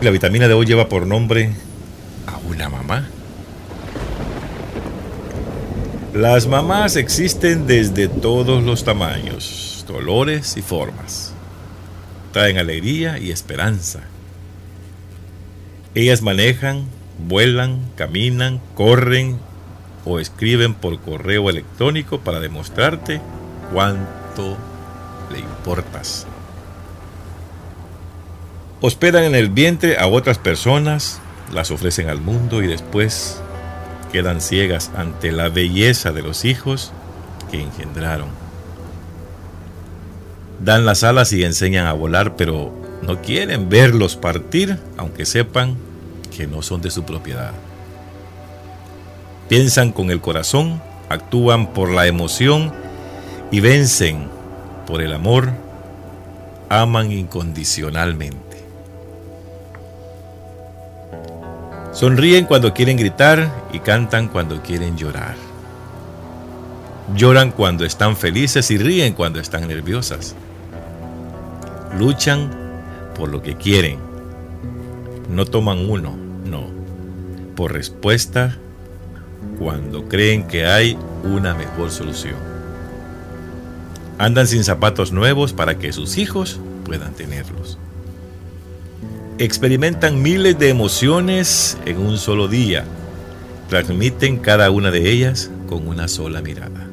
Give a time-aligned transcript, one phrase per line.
[0.00, 1.50] La vitamina de hoy lleva por nombre
[2.26, 3.08] a una mamá.
[6.12, 11.32] Las mamás existen desde todos los tamaños, dolores y formas.
[12.32, 14.00] Traen alegría y esperanza.
[15.94, 16.86] Ellas manejan,
[17.26, 19.38] vuelan, caminan, corren
[20.04, 23.20] o escriben por correo electrónico para demostrarte
[23.72, 24.56] cuánto
[25.32, 26.26] le importas.
[28.80, 31.20] Hospedan en el vientre a otras personas,
[31.52, 33.40] las ofrecen al mundo y después
[34.12, 36.92] quedan ciegas ante la belleza de los hijos
[37.50, 38.28] que engendraron.
[40.60, 42.72] Dan las alas y enseñan a volar, pero
[43.02, 45.76] no quieren verlos partir, aunque sepan
[46.36, 47.52] que no son de su propiedad.
[49.48, 52.72] Piensan con el corazón, actúan por la emoción
[53.50, 54.28] y vencen
[54.86, 55.50] por el amor,
[56.68, 58.43] aman incondicionalmente.
[61.94, 65.36] Sonríen cuando quieren gritar y cantan cuando quieren llorar.
[67.14, 70.34] Lloran cuando están felices y ríen cuando están nerviosas.
[71.96, 72.50] Luchan
[73.14, 74.00] por lo que quieren.
[75.30, 76.66] No toman uno, no.
[77.54, 78.58] Por respuesta
[79.60, 82.34] cuando creen que hay una mejor solución.
[84.18, 87.78] Andan sin zapatos nuevos para que sus hijos puedan tenerlos.
[89.38, 92.84] Experimentan miles de emociones en un solo día.
[93.68, 96.88] Transmiten cada una de ellas con una sola mirada.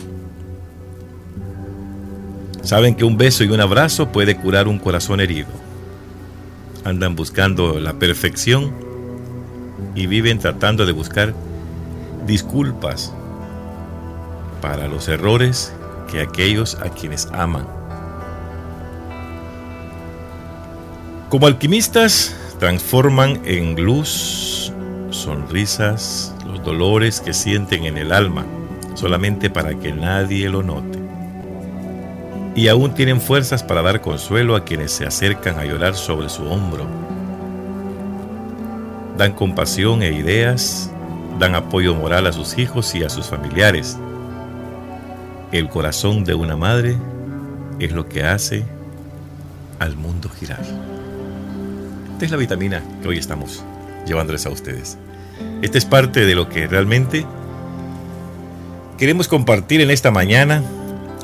[2.63, 5.49] Saben que un beso y un abrazo puede curar un corazón herido.
[6.83, 8.73] Andan buscando la perfección
[9.93, 11.35] y viven tratando de buscar
[12.25, 13.13] disculpas
[14.61, 15.73] para los errores
[16.11, 17.80] que aquellos a quienes aman.
[21.31, 24.73] Como alquimistas, transforman en luz
[25.11, 28.45] sonrisas los dolores que sienten en el alma,
[28.95, 30.99] solamente para que nadie lo note.
[32.53, 36.43] Y aún tienen fuerzas para dar consuelo a quienes se acercan a llorar sobre su
[36.43, 36.85] hombro.
[39.17, 40.91] Dan compasión e ideas
[41.39, 43.97] dan apoyo moral a sus hijos y a sus familiares.
[45.53, 46.97] El corazón de una madre
[47.79, 48.65] es lo que hace
[49.79, 50.90] al mundo girar.
[52.21, 53.63] Esta es la vitamina que hoy estamos
[54.05, 54.95] llevándoles a ustedes.
[55.63, 57.25] Esta es parte de lo que realmente
[58.99, 60.61] queremos compartir en esta mañana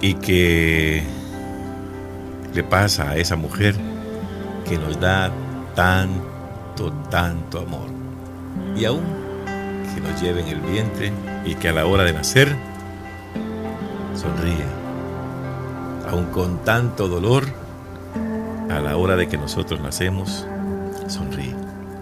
[0.02, 1.04] y que
[2.52, 3.76] le pasa a esa mujer
[4.68, 5.32] que nos da
[5.76, 7.90] tanto, tanto amor.
[8.76, 9.04] Y aún
[9.94, 11.12] que nos lleve en el vientre
[11.46, 12.56] y que a la hora de nacer
[14.16, 14.66] sonríe.
[16.10, 17.46] Aun con tanto dolor,
[18.72, 20.48] a la hora de que nosotros nacemos,
[21.10, 21.56] sonríe.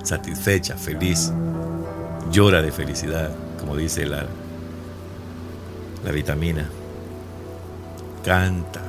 [0.03, 1.31] Satisfecha, feliz,
[2.31, 4.25] llora de felicidad, como dice la,
[6.03, 6.69] la vitamina.
[8.23, 8.81] Canta.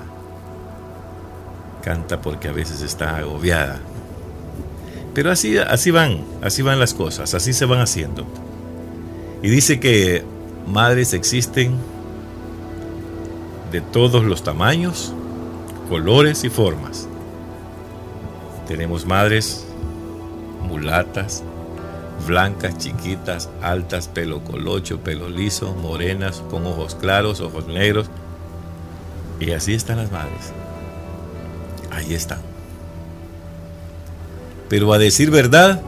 [1.83, 3.81] Canta porque a veces está agobiada.
[5.15, 8.27] Pero así, así van, así van las cosas, así se van haciendo.
[9.43, 10.25] Y dice que
[10.67, 11.77] madres existen
[13.73, 15.13] de todos los tamaños,
[15.89, 17.09] colores y formas.
[18.67, 19.66] Tenemos madres
[22.27, 28.09] blancas, chiquitas, altas, pelo colocho, pelo liso, morenas, con ojos claros, ojos negros.
[29.41, 30.53] Y así están las madres.
[31.91, 32.41] Ahí están.
[34.69, 35.81] Pero a decir verdad,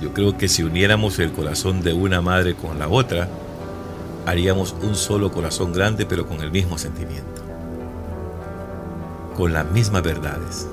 [0.00, 3.28] yo creo que si uniéramos el corazón de una madre con la otra,
[4.26, 7.42] haríamos un solo corazón grande pero con el mismo sentimiento,
[9.36, 10.68] con las mismas verdades,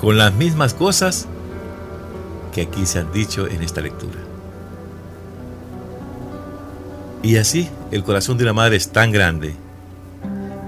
[0.00, 1.28] con las mismas cosas
[2.52, 4.18] que aquí se han dicho en esta lectura.
[7.22, 9.54] Y así el corazón de una madre es tan grande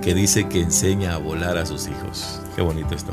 [0.02, 2.40] que dice que enseña a volar a sus hijos.
[2.54, 3.12] Qué bonito esto.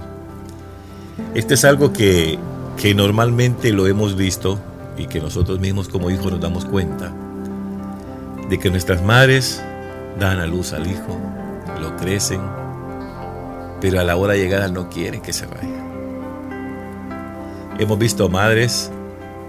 [1.33, 2.37] Este es algo que
[2.81, 4.59] que normalmente lo hemos visto
[4.97, 7.13] y que nosotros mismos como hijos nos damos cuenta
[8.49, 9.63] de que nuestras madres
[10.19, 11.19] dan a luz al hijo,
[11.79, 12.41] lo crecen,
[13.79, 15.80] pero a la hora de llegar no quieren que se vaya.
[17.81, 18.91] Hemos visto madres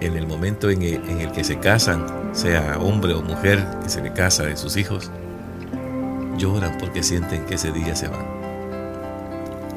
[0.01, 2.03] en el momento en el, en el que se casan,
[2.33, 5.11] sea hombre o mujer que se le casa de sus hijos,
[6.39, 8.25] lloran porque sienten que ese día se van.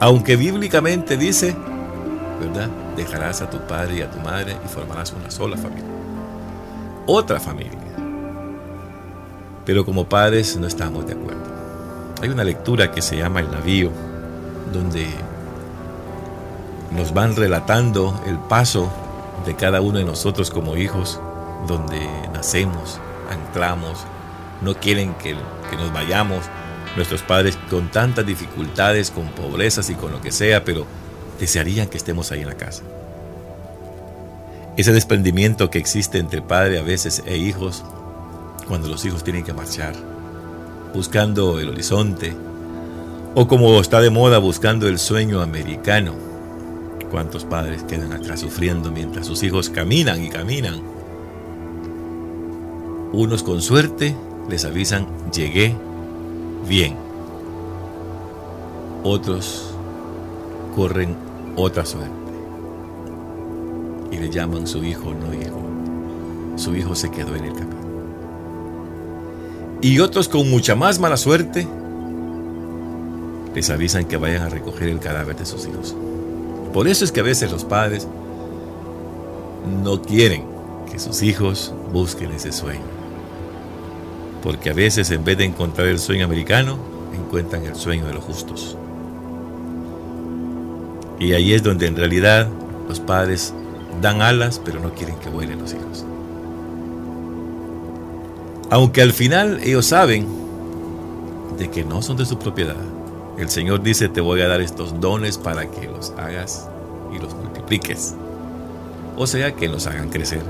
[0.01, 1.55] Aunque bíblicamente dice
[2.41, 2.71] ¿verdad?
[2.97, 5.85] Dejarás a tu padre y a tu madre y formarás una sola familia.
[7.05, 7.79] Otra familia.
[9.67, 11.45] Pero como padres no estamos de acuerdo.
[12.23, 13.91] Hay una lectura que se llama El navío,
[14.73, 15.07] donde
[16.91, 18.91] nos van relatando el paso
[19.45, 21.21] de cada uno de nosotros como hijos,
[21.67, 23.01] donde nacemos,
[23.31, 23.99] anclamos,
[24.63, 25.35] no quieren que,
[25.71, 26.45] que nos vayamos,
[26.97, 30.87] nuestros padres con tantas dificultades, con pobrezas y con lo que sea, pero
[31.39, 32.83] desearían que estemos ahí en la casa.
[34.77, 37.85] Ese desprendimiento que existe entre padre a veces e hijos,
[38.69, 39.95] cuando los hijos tienen que marchar,
[40.93, 42.35] buscando el horizonte,
[43.35, 46.15] o como está de moda buscando el sueño americano.
[47.11, 50.81] ¿Cuántos padres quedan atrás sufriendo mientras sus hijos caminan y caminan?
[53.13, 54.15] Unos con suerte
[54.49, 55.75] les avisan, llegué
[56.69, 56.97] bien.
[59.03, 59.71] Otros
[60.75, 61.17] corren
[61.55, 62.11] otra suerte
[64.11, 65.63] y le llaman su hijo no hijo.
[66.57, 67.77] Su hijo se quedó en el camino.
[69.81, 71.67] Y otros con mucha más mala suerte
[73.55, 75.95] les avisan que vayan a recoger el cadáver de sus hijos.
[76.77, 78.07] Por eso es que a veces los padres
[79.83, 80.45] no quieren
[80.93, 82.85] que sus hijos busquen ese sueño.
[84.43, 86.77] Porque a veces en vez de encontrar el sueño americano,
[87.15, 88.77] encuentran el sueño de los justos.
[91.19, 92.47] Y ahí es donde en realidad
[92.87, 93.55] los padres
[94.03, 96.05] dan alas, pero no quieren que vuelen los hijos.
[98.69, 100.27] Aunque al final ellos saben
[101.57, 102.77] de que no son de su propiedad.
[103.39, 106.69] El Señor dice, te voy a dar estos dones para que los hagas
[107.15, 108.15] y los multipliques.
[109.17, 110.43] O sea, que nos hagan crecer.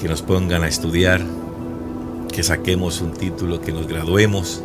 [0.00, 1.22] Que nos pongan a estudiar.
[2.30, 4.62] Que saquemos un título, que nos graduemos.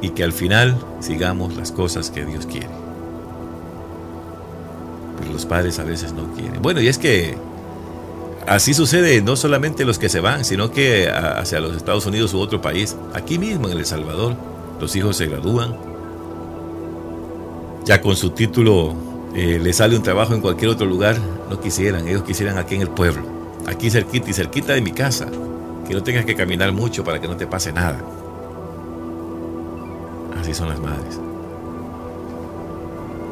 [0.00, 2.68] Y que al final sigamos las cosas que Dios quiere.
[5.18, 6.62] Pero los padres a veces no quieren.
[6.62, 7.36] Bueno, y es que
[8.46, 12.40] Así sucede no solamente los que se van, sino que hacia los Estados Unidos u
[12.40, 12.94] otro país.
[13.14, 14.36] Aquí mismo en El Salvador,
[14.80, 15.76] los hijos se gradúan.
[17.84, 18.94] Ya con su título
[19.34, 21.16] eh, le sale un trabajo en cualquier otro lugar.
[21.50, 23.22] No quisieran, ellos quisieran aquí en el pueblo.
[23.66, 25.26] Aquí cerquita y cerquita de mi casa.
[25.86, 28.00] Que no tengas que caminar mucho para que no te pase nada.
[30.40, 31.20] Así son las madres.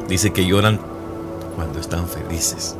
[0.07, 0.79] Dice que lloran
[1.55, 2.75] cuando están felices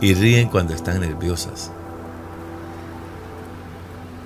[0.00, 1.70] y ríen cuando están nerviosas.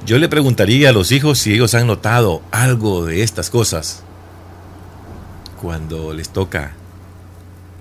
[0.08, 4.02] Yo le preguntaría a los hijos si ellos han notado algo de estas cosas
[5.60, 6.72] cuando les toca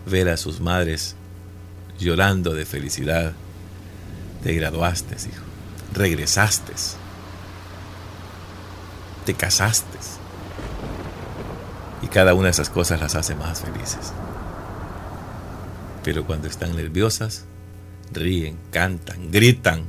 [0.05, 1.15] ver a sus madres
[1.97, 3.31] llorando de felicidad.
[4.43, 5.41] Te graduaste, hijo.
[5.93, 6.73] Regresaste.
[9.25, 9.97] Te casaste.
[12.01, 14.11] Y cada una de esas cosas las hace más felices.
[16.03, 17.45] Pero cuando están nerviosas,
[18.11, 19.85] ríen, cantan, gritan,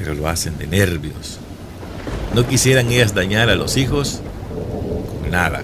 [0.00, 1.38] pero lo hacen de nervios.
[2.34, 4.22] No quisieran ellas dañar a los hijos
[5.20, 5.62] con nada.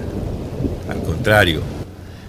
[0.91, 1.63] Al contrario,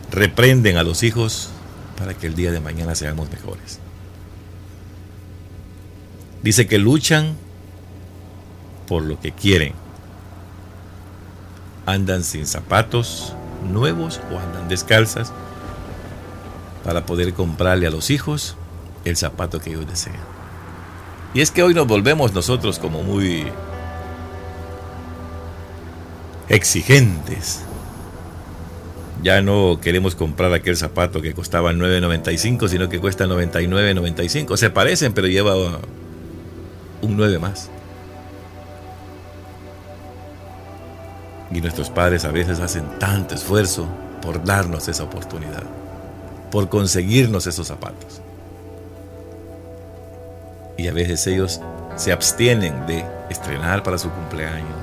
[0.09, 1.49] reprenden a los hijos
[1.97, 3.79] para que el día de mañana seamos mejores.
[6.43, 7.35] Dice que luchan
[8.87, 9.73] por lo que quieren.
[11.85, 13.33] Andan sin zapatos
[13.69, 15.33] nuevos o andan descalzas
[16.85, 18.55] para poder comprarle a los hijos
[19.03, 20.36] el zapato que ellos desean.
[21.37, 23.45] Y es que hoy nos volvemos nosotros como muy
[26.49, 27.61] exigentes.
[29.21, 34.57] Ya no queremos comprar aquel zapato que costaba 9.95, sino que cuesta 99.95.
[34.57, 35.53] Se parecen, pero lleva
[37.03, 37.69] un 9 más.
[41.51, 43.87] Y nuestros padres a veces hacen tanto esfuerzo
[44.23, 45.65] por darnos esa oportunidad
[46.49, 48.23] por conseguirnos esos zapatos.
[50.77, 51.61] Y a veces ellos
[51.95, 54.75] se abstienen de estrenar para su cumpleaños,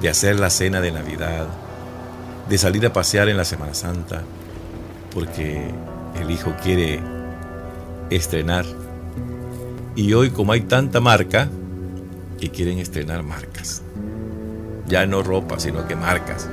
[0.00, 1.46] de hacer la cena de Navidad,
[2.48, 4.22] de salir a pasear en la Semana Santa,
[5.12, 5.70] porque
[6.20, 7.00] el hijo quiere
[8.10, 8.64] estrenar.
[9.94, 11.48] Y hoy como hay tanta marca,
[12.40, 13.82] que quieren estrenar marcas.
[14.88, 16.48] Ya no ropa, sino que marcas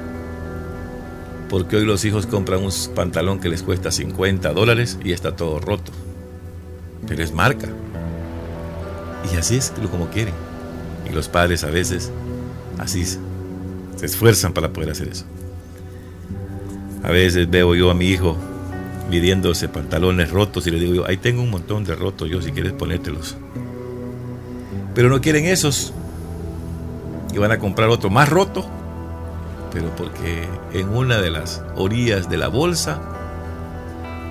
[1.50, 5.60] porque hoy los hijos compran un pantalón que les cuesta 50 dólares y está todo
[5.60, 5.92] roto.
[7.08, 7.68] Pero es marca.
[9.32, 10.34] Y así es como quieren.
[11.10, 12.12] Y los padres a veces
[12.78, 13.20] así se
[14.06, 15.26] esfuerzan para poder hacer eso.
[17.04, 18.38] A veces veo yo a mi hijo
[19.10, 22.52] midiéndose pantalones rotos y le digo yo, ahí tengo un montón de rotos yo si
[22.52, 23.38] quieres ponértelos.
[24.94, 25.94] Pero no quieren esos.
[27.34, 28.70] Y van a comprar otro más roto
[29.72, 33.00] pero porque en una de las orillas de la bolsa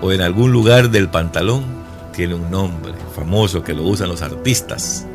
[0.00, 1.64] o en algún lugar del pantalón
[2.18, 5.06] tiene un nombre famoso que lo usan los artistas.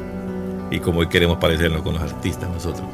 [0.72, 2.88] Y como hoy queremos parecernos con los artistas nosotros.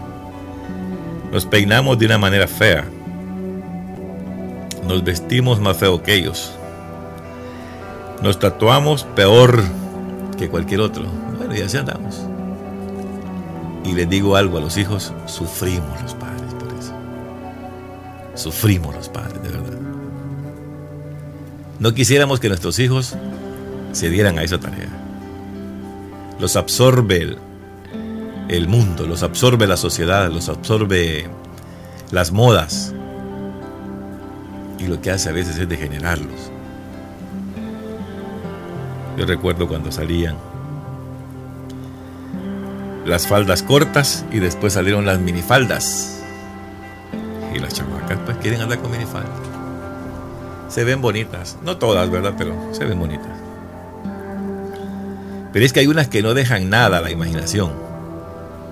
[1.32, 2.86] Nos peinamos de una manera fea
[4.88, 6.52] nos vestimos más feo que ellos.
[8.24, 9.64] Nos tatuamos peor
[10.40, 11.06] que cualquier otro.
[11.38, 12.20] Bueno, y así andamos.
[13.86, 16.94] Y les digo algo a los hijos, sufrimos los padres por eso.
[18.34, 19.80] Sufrimos los padres, de verdad.
[21.78, 23.16] No quisiéramos que nuestros hijos
[23.92, 24.90] se dieran a esa tarea.
[26.40, 27.38] Los absorbe
[28.48, 31.28] el, mundo, los absorbe la sociedad, los absorbe
[32.12, 32.94] las modas.
[34.80, 36.52] Y lo que hace a veces es degenerarlos.
[39.18, 40.38] Yo recuerdo cuando salían
[43.06, 46.22] las faldas cortas y después salieron las minifaldas.
[47.54, 49.40] Y las chamacas pues quieren andar con minifaldas.
[50.70, 52.36] Se ven bonitas, no todas, ¿verdad?
[52.38, 53.49] Pero se ven bonitas.
[55.52, 57.72] Pero es que hay unas que no dejan nada a la imaginación.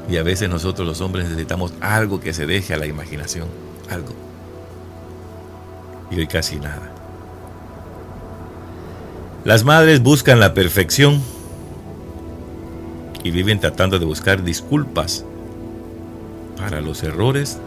[0.09, 3.47] Y a veces nosotros los hombres necesitamos algo que se deje a la imaginación.
[3.89, 4.13] Algo.
[6.11, 6.93] Y hoy casi nada.
[9.43, 11.21] Las madres buscan la perfección
[13.23, 15.25] y viven tratando de buscar disculpas
[16.57, 17.57] para los errores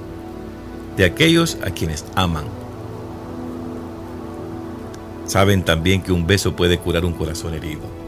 [0.97, 2.45] de aquellos a quienes aman.
[5.27, 8.00] Saben también que un beso puede curar un corazón herido.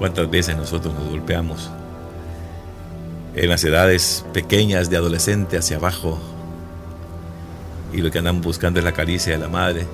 [0.00, 1.68] ¿Cuántas veces nosotros nos golpeamos
[3.34, 6.18] en las edades pequeñas de adolescente hacia abajo
[7.92, 9.86] y lo que andamos buscando es la caricia de la madre?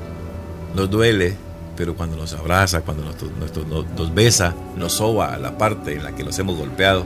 [0.76, 1.36] Nos duele,
[1.76, 6.38] pero cuando nos abraza, cuando nos, besa, nos soba la parte en la que nos
[6.38, 7.04] hemos golpeado,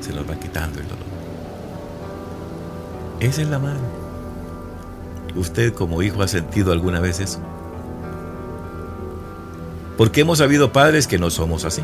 [0.00, 1.04] se nos va quitando el dolor.
[3.20, 3.84] Esa es la madre.
[5.36, 7.40] ¿Usted como hijo ha sentido alguna vez eso?
[9.98, 11.82] Porque hemos habido padres que no somos así.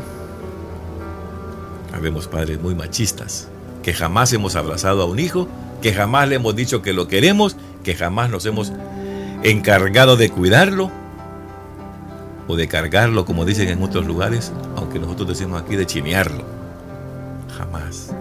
[1.95, 3.47] Habemos padres muy machistas,
[3.81, 5.47] que jamás hemos abrazado a un hijo,
[5.81, 8.73] que jamás le hemos dicho que lo queremos, que jamás nos hemos
[9.43, 10.91] encargado de cuidarlo
[12.47, 16.43] o de cargarlo, como dicen en otros lugares, aunque nosotros decimos aquí de chinearlo.
[17.57, 18.13] Jamás.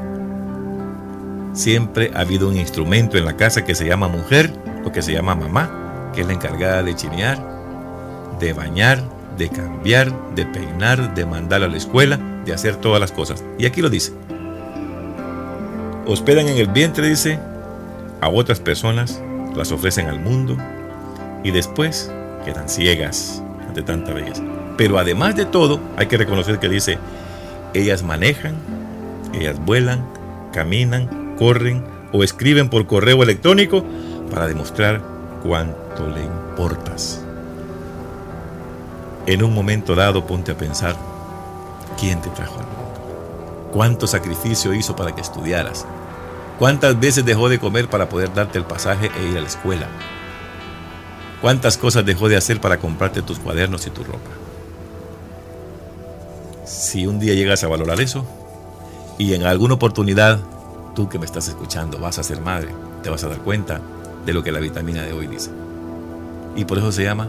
[1.53, 4.53] Siempre ha habido un instrumento en la casa que se llama mujer
[4.85, 7.39] o que se llama mamá, que es la encargada de chinear,
[8.39, 9.03] de bañar,
[9.37, 13.45] de cambiar, de peinar, de mandar a la escuela, de hacer todas las cosas.
[13.59, 14.13] Y aquí lo dice.
[16.07, 17.39] Hospedan en el vientre, dice,
[18.21, 19.21] a otras personas,
[19.55, 20.57] las ofrecen al mundo
[21.43, 22.11] y después
[22.45, 23.43] quedan ciegas
[23.75, 24.43] de tanta belleza.
[24.77, 26.99] Pero además de todo, hay que reconocer que dice,
[27.73, 28.55] ellas manejan,
[29.33, 30.05] ellas vuelan,
[30.53, 33.85] caminan, corren o escriben por correo electrónico
[34.31, 35.01] para demostrar
[35.43, 37.25] cuánto le importas.
[39.27, 40.97] En un momento dado ponte a pensar,
[41.99, 43.71] ¿quién te trajo al mundo?
[43.73, 45.87] ¿Cuánto sacrificio hizo para que estudiaras?
[46.59, 49.89] ¿Cuántas veces dejó de comer para poder darte el pasaje e ir a la escuela?
[51.41, 54.31] ¿Cuántas cosas dejó de hacer para comprarte tus cuadernos y tu ropa?
[56.65, 58.25] Si un día llegas a valorar eso
[59.19, 60.41] y en alguna oportunidad
[60.95, 62.69] tú que me estás escuchando vas a ser madre,
[63.03, 63.81] te vas a dar cuenta
[64.25, 65.51] de lo que la vitamina de hoy dice.
[66.57, 67.29] Y por eso se llama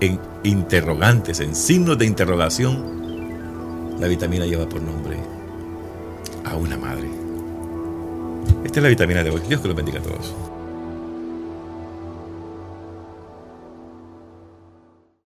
[0.00, 3.07] en interrogantes, en signos de interrogación,
[4.00, 5.16] la vitamina lleva por nombre
[6.44, 7.08] a una madre.
[8.64, 9.40] Esta es la vitamina de hoy.
[9.48, 10.34] Dios que los bendiga a todos.